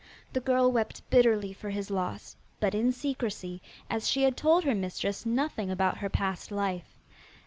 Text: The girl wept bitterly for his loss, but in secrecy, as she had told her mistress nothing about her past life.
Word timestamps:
The 0.33 0.39
girl 0.39 0.71
wept 0.71 1.07
bitterly 1.11 1.53
for 1.53 1.69
his 1.69 1.91
loss, 1.91 2.35
but 2.59 2.73
in 2.73 2.91
secrecy, 2.91 3.61
as 3.87 4.07
she 4.09 4.23
had 4.23 4.35
told 4.35 4.63
her 4.63 4.73
mistress 4.73 5.27
nothing 5.27 5.69
about 5.69 5.99
her 5.99 6.09
past 6.09 6.49
life. 6.49 6.97